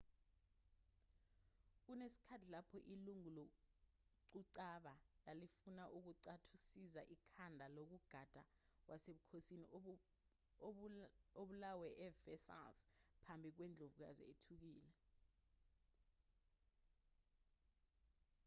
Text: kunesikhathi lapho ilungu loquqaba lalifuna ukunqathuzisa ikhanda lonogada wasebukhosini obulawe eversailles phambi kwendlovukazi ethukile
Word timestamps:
kunesikhathi 1.85 2.47
lapho 2.55 2.77
ilungu 2.93 3.29
loquqaba 3.37 4.93
lalifuna 5.25 5.83
ukunqathuzisa 5.97 7.01
ikhanda 7.15 7.65
lonogada 7.75 8.43
wasebukhosini 8.89 9.65
obulawe 11.41 11.87
eversailles 12.07 12.79
phambi 13.23 13.49
kwendlovukazi 13.55 14.23
ethukile 14.31 14.89